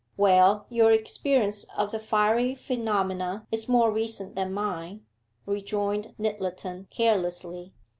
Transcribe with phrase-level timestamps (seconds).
[0.17, 5.05] 'Well, your experience of the fiery phenomenon is more recent than mine,'
[5.45, 7.75] rejoined Nyttleton carelessly.